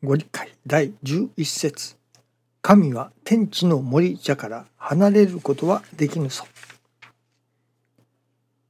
[0.00, 0.54] ご理解。
[0.64, 1.96] 第11節。
[2.62, 6.44] 神は天地の森じゃから離れることはできぬぞ。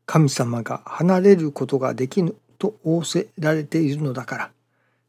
[0.06, 4.51] 神様が離れることができぬと仰せられているのだから。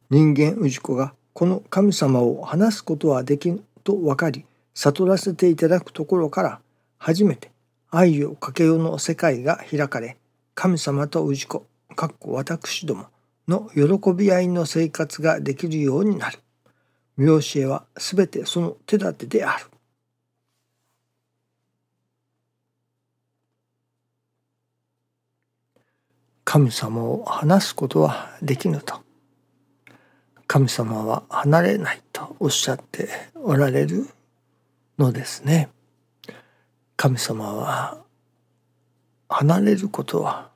[0.10, 4.44] 人間氏子がこの神様を話すことはできぬと分かり
[4.74, 6.60] 悟らせていただくところから
[6.98, 7.50] 初めて
[7.92, 10.18] 愛をかけようの世界が開かれ
[10.54, 11.66] 神様と氏子
[11.96, 13.06] かっこ私ども
[13.50, 16.40] の喜び合いの生活ができるようになる。
[17.18, 19.66] 見教えはすべてその手立てである。
[26.46, 29.02] 神様を話すことはできぬと。
[30.48, 34.08] 神様は離れないとおっしゃっておられる
[34.98, 35.70] のですね。
[36.96, 38.00] 神様は
[39.28, 40.50] 離れることは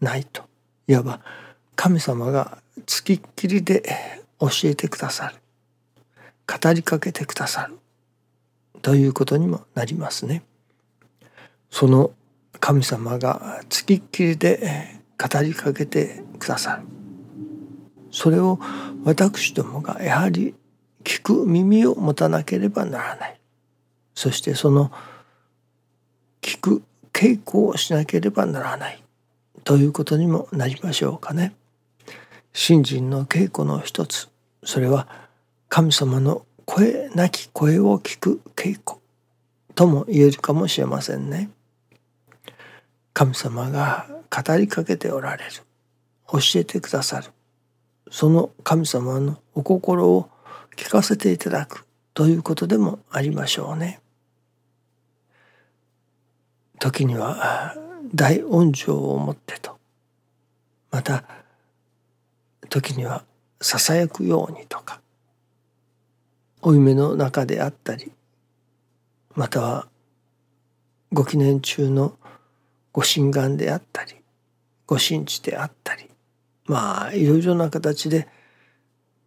[0.00, 0.44] ないと。
[0.86, 1.20] いわば
[1.76, 3.82] 神様がつきっきりで
[4.40, 5.36] 教えてくださる。
[6.46, 7.78] 語りかけてくださる。
[8.82, 10.42] ということにもなりますね。
[11.70, 12.12] その
[12.60, 16.82] 神様がつきっきりで語りかけてくださる。
[18.10, 18.58] それを
[19.04, 20.54] 私どもがやはり
[21.02, 23.40] 聞く耳を持たなければならない。
[24.14, 24.92] そしてその
[26.42, 29.02] 聞く稽古をしなければならない。
[29.64, 31.54] ということにもなりましょうかね。
[32.52, 34.28] 信心の稽古の一つ。
[34.64, 35.08] それは
[35.68, 39.00] 神様の声なき声を聞く稽古
[39.74, 41.50] とも言えるかもしれませんね。
[43.14, 45.50] 神様が語りかけておられる。
[46.30, 47.30] 教えてくださる。
[48.10, 50.28] その神様のお心を
[50.76, 51.86] 聞かせていただく。
[52.14, 54.00] ということでもありましょうね。
[56.78, 57.74] 時には
[58.14, 59.78] 大恩情をもってと。
[60.90, 61.24] また
[62.72, 63.22] 時には
[63.60, 65.02] ささやくようにとか
[66.62, 68.10] 負い目の中であったり
[69.34, 69.88] または
[71.12, 72.16] ご記念中の
[72.92, 74.14] ご心願であったり
[74.86, 76.08] ご神事であったり
[76.64, 78.26] まあいろいろな形で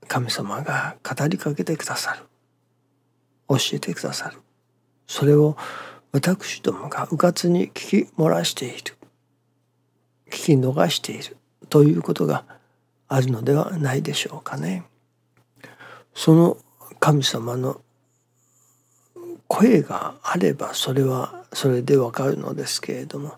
[0.07, 2.23] 神様が語りかけてくださる
[3.47, 4.39] 教えてくださる。
[5.05, 5.55] それを
[6.11, 8.75] 私どもがうかつに聞き漏らしている
[10.31, 11.37] 聞き逃している
[11.69, 12.43] ということが
[13.07, 14.83] あるのではないでしょうかね。
[16.13, 16.57] その
[16.99, 17.81] 神様の
[19.47, 23.35] 声があればそれはそれでわかるのですけれども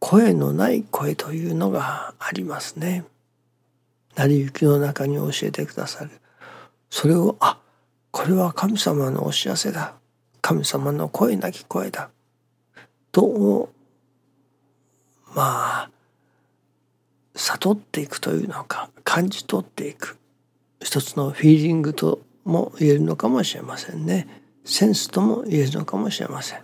[0.00, 3.04] 声のない声というのがありますね。
[4.14, 6.10] 成り行きの中に教えてくださる。
[6.90, 7.58] それをあ
[8.10, 9.94] これは神様のお知らせだ
[10.40, 12.10] 神様の声なき声だ
[13.12, 13.70] と
[15.34, 15.90] まあ
[17.48, 20.18] 悟っていくというのか感じ取っていく。
[20.82, 24.28] 一つのフィーリングとも言えるのかもしれませんね。
[24.64, 26.60] センスとも言えるのかもしれません。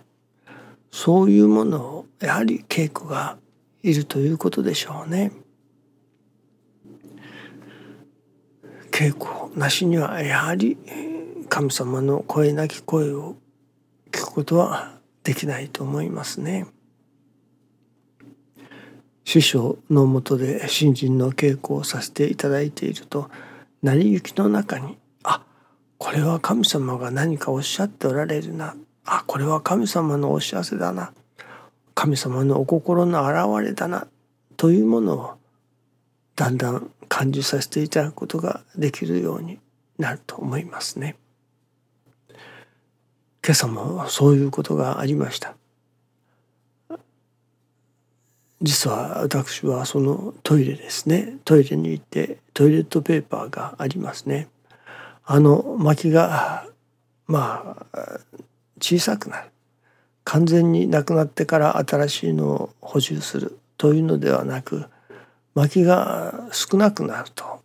[0.91, 3.39] そういうものをやはり稽古が
[3.83, 5.33] いるということでしょうね。
[8.91, 10.77] 稽古なしにはやはり
[11.49, 13.37] 神様の声なき声を
[14.13, 16.67] 聞くことはできないと思いますね。
[19.25, 23.31] 師匠のもとで新人の稽古をさせていただいていると
[23.83, 25.43] 成り行きの中にあ
[25.99, 31.13] これは神様が何かおっしゃっておられるなあこれは神様のお知らせだな
[31.95, 34.07] 神様のお心の表れだな
[34.57, 35.35] というものを
[36.37, 39.59] だんだん感じさせていただくことができるように
[39.99, 41.17] なると思いますね。
[43.47, 45.55] 今朝もそういうことがありました。
[48.65, 51.37] 実は私はそのトイレですね。
[51.45, 54.49] トイレに行ってトイレットペーパーがありますね。
[55.27, 56.67] あの薪が
[57.27, 58.21] まあ
[58.81, 59.51] 小さくなる。
[60.25, 64.87] 完全になくなってから新しいのを補充するというのではなく
[65.55, 67.61] 薪が少なくなると。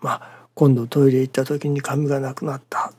[0.00, 2.92] まあ今度トイレ行った時に紙がなくなった。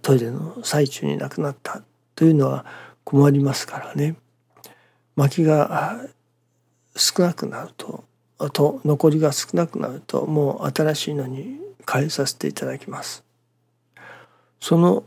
[0.00, 1.82] トイレの最中になくなった
[2.16, 2.64] というのは
[3.04, 4.16] 困りますからね。
[5.14, 6.06] 薪が
[6.96, 8.04] 少なくなると
[8.38, 11.60] あと残りが少なくなるともう新しいのに
[11.90, 13.24] 変えさせていただきます。
[14.60, 15.04] その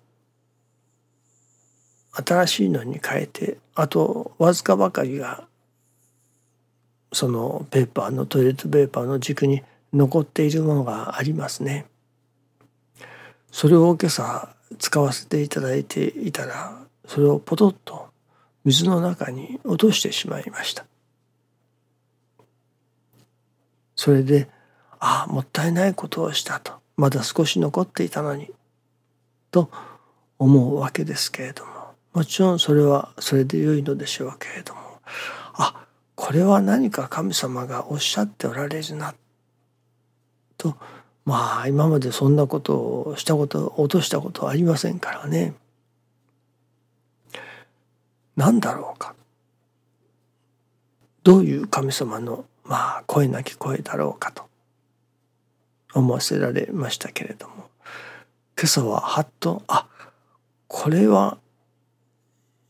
[2.12, 5.48] 新しいのに変えてあとわずかばかりが
[7.12, 11.86] そのペーパーのトイレットペーパーの軸に残っているものがありますね。
[13.52, 18.08] それを今朝使わせていただいていたらそれをポトッと
[18.66, 20.86] 水の中に落としてしまいました。
[23.96, 24.50] それで
[25.00, 26.74] ああもったいないことをしたと。
[26.98, 28.50] まだ少し残っていたのに
[29.52, 29.70] と
[30.40, 31.72] 思うわけですけれども。
[32.14, 34.80] もちろんそれはそれで良いのでしょうけれども
[35.54, 39.14] あこれは何か神様がおっしゃっておられるな
[40.58, 40.76] と。
[41.26, 45.56] まあ今までそんなことをしたこと落としたことはありませんからね。
[48.38, 49.14] 何だろうか。
[51.24, 54.44] どういう神様のまあ声なき声だろうかと
[55.94, 57.70] 思わせられましたけれども。
[58.58, 59.88] 今朝ははっとあ
[60.68, 61.38] これは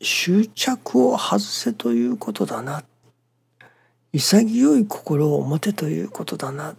[0.01, 2.83] 執着を外せということだな。
[4.12, 6.75] 潔い心を持てということだな。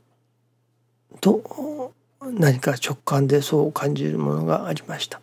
[1.20, 5.20] と何か直感でそう感じるものがありました。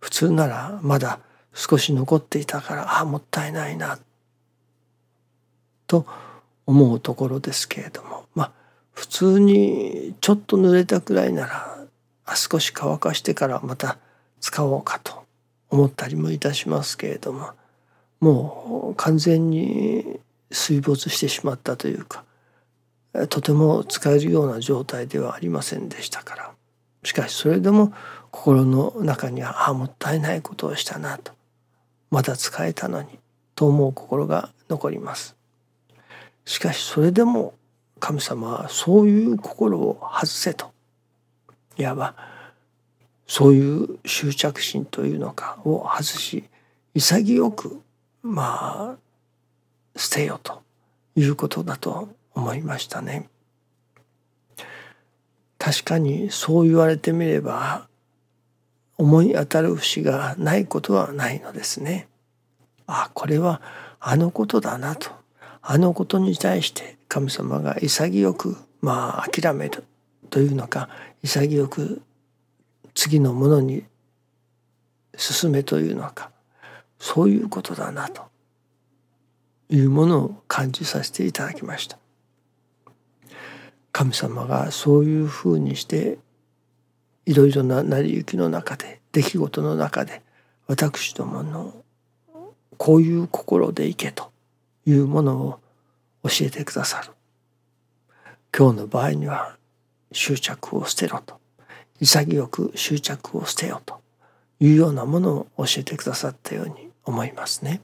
[0.00, 1.20] 普通ならまだ
[1.54, 3.98] 少し残っていたからあもったいないな。
[5.88, 6.06] と
[6.66, 8.26] 思うところですけれども。
[8.36, 8.52] まあ
[8.92, 11.86] 普通にちょっと濡れたくらいなら
[12.36, 13.98] 少し乾かしてからまた
[14.40, 15.24] 使おうかと
[15.70, 17.50] 思ったりもいたしますけれども。
[18.20, 20.18] もう完全に
[20.50, 22.24] 水没してしまったというか
[23.28, 26.50] とても使えるような状態ではありませんでしたから。
[27.04, 27.92] しかしそれでも
[28.30, 31.32] 心の中にはああもったいないことをしたなと。
[32.10, 33.08] まだ使えたのに
[33.54, 35.37] と思う心が残ります。
[36.48, 37.52] しかしそれでも
[38.00, 40.72] 神様はそういう心を外せと
[41.76, 42.14] いわば
[43.26, 46.44] そういう執着心というのかを外し
[46.94, 47.82] 潔く
[48.22, 50.62] まあ捨てよと
[51.16, 53.28] いうことだと思いましたね。
[55.58, 57.88] 確かにそう言われてみれば
[58.96, 62.08] 思い当たる節がないことはないのですね。
[62.86, 63.60] あこれは
[64.00, 65.17] あのことだなと
[65.70, 69.84] あのことに対して神様が潔くまあ諦める
[70.30, 70.88] というのか
[71.22, 72.00] 潔く
[72.94, 73.84] 次のものに
[75.14, 76.30] 進めというのか
[76.98, 78.22] そういうことだなと
[79.68, 81.98] いうものを感じさせていただきました。
[83.92, 86.16] 神様がそういうふうにして
[87.26, 90.22] いろいろな成り行きの中で出来事の中で
[90.66, 91.74] 私どもの
[92.78, 94.30] こういう心でいけと
[94.88, 95.60] いうものを
[96.24, 97.12] 教えてくださる。
[98.56, 99.56] 今日の場合には
[100.12, 101.38] 執着を捨てろと
[102.00, 104.00] 潔く執着を捨てよと
[104.58, 107.82] いうようなものを教えてくださったように思いますね。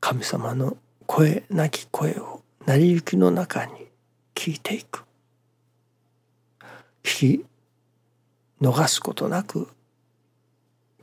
[0.00, 0.76] 神様の
[1.06, 3.86] 声なき声を成り行きの中に
[4.34, 5.04] 聞いていく
[7.04, 7.46] 聞き
[8.60, 9.68] 逃すことなく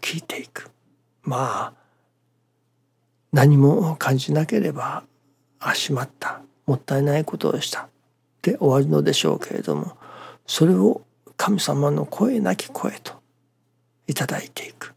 [0.01, 0.69] 聞いていく
[1.23, 1.78] まあ
[3.31, 5.03] 何も感じなければ
[5.59, 7.89] あしまったもったいないことをした
[8.41, 9.97] で終わるのでしょうけれども
[10.47, 11.01] それを
[11.37, 13.13] 神様の声なき声と
[14.07, 14.93] いただいていく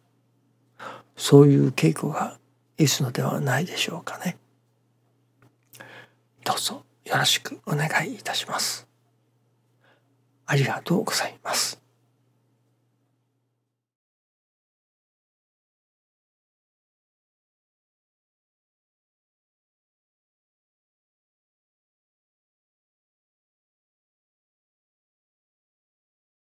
[1.16, 2.38] そういう稽古が
[2.78, 4.38] いつのではないでしょうかね。
[6.44, 8.88] どうぞよろしくお願いいたします。
[10.46, 11.81] ありがとうございます。